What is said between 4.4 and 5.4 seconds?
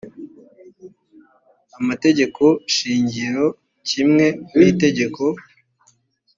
n’itegeko